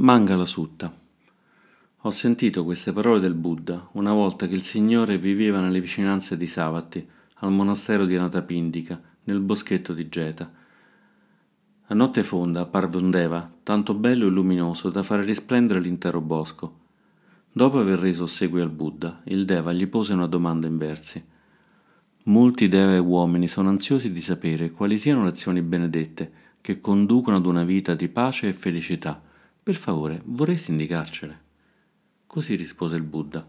[0.00, 0.90] Mangala Sutta.
[1.98, 6.46] Ho sentito queste parole del Buddha una volta che il Signore viveva nelle vicinanze di
[6.46, 7.06] Savatti,
[7.40, 10.50] al monastero di Anatapindika, nel boschetto di Geta.
[11.84, 16.78] A notte fonda apparve un Deva, tanto bello e luminoso da fare risplendere l'intero bosco.
[17.52, 21.22] Dopo aver reso ossequio al Buddha, il Deva gli pose una domanda in versi.
[22.22, 26.32] Molti Deva e uomini sono ansiosi di sapere quali siano le azioni benedette
[26.62, 29.28] che conducono ad una vita di pace e felicità.
[29.70, 31.40] Per favore, vorresti indicarcele?
[32.26, 33.46] Così rispose il Buddha.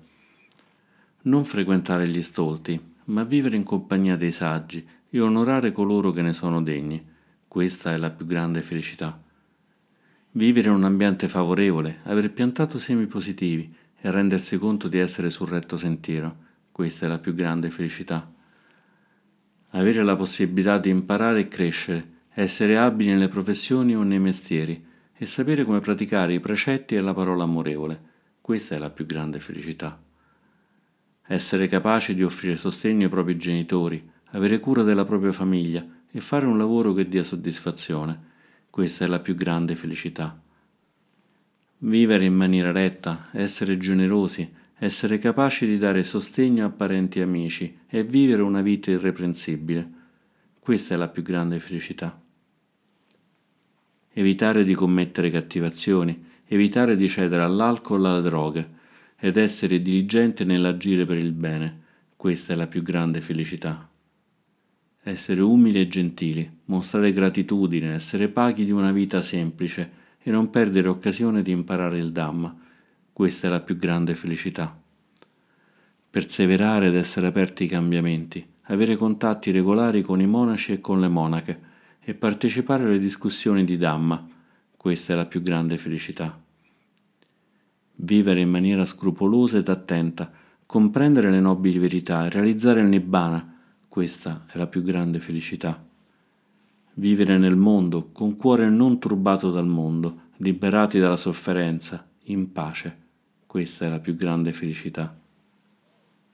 [1.23, 6.34] Non frequentare gli stolti, ma vivere in compagnia dei saggi e onorare coloro che ne
[6.34, 7.04] sono degni.
[7.48, 9.20] Questa è la più grande felicità.
[10.34, 15.48] Vivere in un ambiente favorevole, aver piantato semi positivi e rendersi conto di essere sul
[15.48, 16.36] retto sentiero.
[16.72, 18.31] Questa è la più grande felicità.
[19.70, 24.90] Avere la possibilità di imparare e crescere, essere abili nelle professioni o nei mestieri
[25.21, 28.02] e sapere come praticare i precetti e la parola amorevole.
[28.41, 30.02] Questa è la più grande felicità.
[31.28, 36.47] Essere capaci di offrire sostegno ai propri genitori, avere cura della propria famiglia e fare
[36.47, 38.19] un lavoro che dia soddisfazione.
[38.72, 40.41] Questa è la più grande felicità.
[41.78, 47.78] Vivere in maniera retta, essere generosi, essere capaci di dare sostegno a parenti e amici
[47.88, 49.88] e vivere una vita irreprensibile.
[50.58, 52.20] Questa è la più grande felicità.
[54.14, 58.70] Evitare di commettere cattivazioni, evitare di cedere all'alcol e alle droghe
[59.18, 61.80] ed essere diligente nell'agire per il bene.
[62.18, 63.90] Questa è la più grande felicità.
[65.02, 69.90] Essere umili e gentili, mostrare gratitudine, essere paghi di una vita semplice
[70.22, 72.53] e non perdere occasione di imparare il Dhamma.
[73.14, 74.78] Questa è la più grande felicità.
[76.09, 81.08] Perseverare ed essere aperti ai cambiamenti, avere contatti regolari con i monaci e con le
[81.08, 81.70] monache
[82.03, 84.27] e partecipare alle discussioni di Dhamma.
[84.75, 86.39] Questa è la più grande felicità.
[87.95, 90.31] Vivere in maniera scrupolosa ed attenta,
[90.66, 93.56] comprendere le nobili verità e realizzare il Nibbana.
[93.88, 95.84] Questa è la più grande felicità.
[96.95, 102.97] Vivere nel mondo con cuore non turbato dal mondo, liberati dalla sofferenza, in pace.
[103.45, 105.16] Questa è la più grande felicità.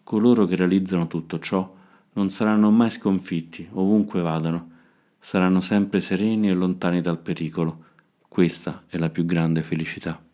[0.04, 1.76] Coloro che realizzano tutto ciò
[2.14, 4.76] non saranno mai sconfitti ovunque vadano,
[5.20, 7.86] saranno sempre sereni e lontani dal pericolo.
[8.28, 10.27] Questa è la più grande felicità.